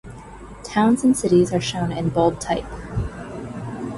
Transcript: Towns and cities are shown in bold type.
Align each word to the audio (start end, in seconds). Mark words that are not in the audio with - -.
Towns 0.63 1.03
and 1.03 1.15
cities 1.15 1.53
are 1.53 1.61
shown 1.61 1.91
in 1.91 2.09
bold 2.09 2.41
type. 2.41 2.65